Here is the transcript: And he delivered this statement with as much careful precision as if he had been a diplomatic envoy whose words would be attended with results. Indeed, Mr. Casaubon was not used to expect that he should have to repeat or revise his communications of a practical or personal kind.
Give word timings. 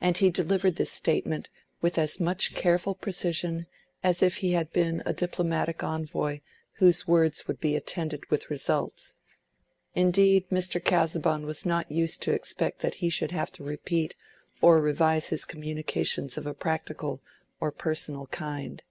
And 0.00 0.16
he 0.18 0.30
delivered 0.30 0.76
this 0.76 0.92
statement 0.92 1.50
with 1.80 1.98
as 1.98 2.20
much 2.20 2.54
careful 2.54 2.94
precision 2.94 3.66
as 4.04 4.22
if 4.22 4.36
he 4.36 4.52
had 4.52 4.70
been 4.70 5.02
a 5.04 5.12
diplomatic 5.12 5.82
envoy 5.82 6.42
whose 6.74 7.08
words 7.08 7.48
would 7.48 7.58
be 7.58 7.74
attended 7.74 8.24
with 8.30 8.50
results. 8.50 9.16
Indeed, 9.96 10.48
Mr. 10.50 10.78
Casaubon 10.80 11.44
was 11.44 11.66
not 11.66 11.90
used 11.90 12.22
to 12.22 12.32
expect 12.32 12.82
that 12.82 12.94
he 13.02 13.08
should 13.10 13.32
have 13.32 13.50
to 13.50 13.64
repeat 13.64 14.14
or 14.60 14.80
revise 14.80 15.26
his 15.30 15.44
communications 15.44 16.38
of 16.38 16.46
a 16.46 16.54
practical 16.54 17.20
or 17.58 17.72
personal 17.72 18.26
kind. 18.28 18.84